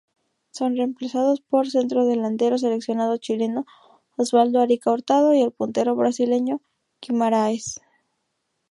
[0.49, 3.67] Son reemplazados por centrodelantero seleccionado chileno
[4.17, 6.59] Oswaldo "Arica" Hurtado y el puntero brasileño
[7.03, 7.79] Guimaraes.